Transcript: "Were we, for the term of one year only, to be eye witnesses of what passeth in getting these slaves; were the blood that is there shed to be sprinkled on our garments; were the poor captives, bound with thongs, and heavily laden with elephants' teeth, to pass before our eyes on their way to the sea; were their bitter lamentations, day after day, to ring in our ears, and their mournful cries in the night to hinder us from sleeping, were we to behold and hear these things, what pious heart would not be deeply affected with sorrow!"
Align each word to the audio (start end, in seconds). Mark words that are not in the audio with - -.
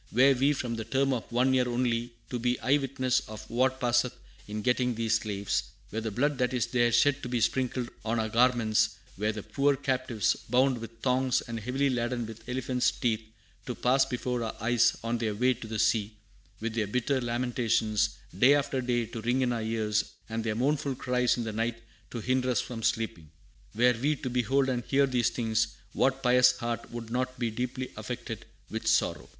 "Were 0.11 0.33
we, 0.33 0.51
for 0.53 0.67
the 0.69 0.83
term 0.83 1.13
of 1.13 1.31
one 1.31 1.53
year 1.53 1.69
only, 1.69 2.11
to 2.31 2.39
be 2.39 2.59
eye 2.61 2.77
witnesses 2.79 3.23
of 3.27 3.47
what 3.51 3.79
passeth 3.79 4.15
in 4.47 4.63
getting 4.63 4.95
these 4.95 5.19
slaves; 5.19 5.61
were 5.91 6.01
the 6.01 6.09
blood 6.09 6.39
that 6.39 6.55
is 6.55 6.65
there 6.65 6.91
shed 6.91 7.21
to 7.21 7.29
be 7.29 7.39
sprinkled 7.39 7.87
on 8.03 8.19
our 8.19 8.27
garments; 8.27 8.95
were 9.15 9.31
the 9.31 9.43
poor 9.43 9.75
captives, 9.75 10.35
bound 10.49 10.79
with 10.79 11.01
thongs, 11.03 11.41
and 11.41 11.59
heavily 11.59 11.91
laden 11.91 12.25
with 12.25 12.49
elephants' 12.49 12.89
teeth, 12.89 13.21
to 13.67 13.75
pass 13.75 14.03
before 14.03 14.43
our 14.43 14.55
eyes 14.59 14.97
on 15.03 15.19
their 15.19 15.35
way 15.35 15.53
to 15.53 15.67
the 15.67 15.77
sea; 15.77 16.15
were 16.59 16.69
their 16.69 16.87
bitter 16.87 17.21
lamentations, 17.21 18.17
day 18.35 18.55
after 18.55 18.81
day, 18.81 19.05
to 19.05 19.21
ring 19.21 19.41
in 19.41 19.53
our 19.53 19.61
ears, 19.61 20.03
and 20.29 20.43
their 20.43 20.55
mournful 20.55 20.95
cries 20.95 21.37
in 21.37 21.43
the 21.43 21.53
night 21.53 21.77
to 22.09 22.21
hinder 22.21 22.49
us 22.49 22.59
from 22.59 22.81
sleeping, 22.81 23.29
were 23.75 23.93
we 24.01 24.15
to 24.15 24.31
behold 24.31 24.67
and 24.67 24.83
hear 24.85 25.05
these 25.05 25.29
things, 25.29 25.75
what 25.93 26.23
pious 26.23 26.53
heart 26.57 26.89
would 26.89 27.11
not 27.11 27.37
be 27.37 27.51
deeply 27.51 27.91
affected 27.95 28.45
with 28.67 28.87
sorrow!" 28.87 29.29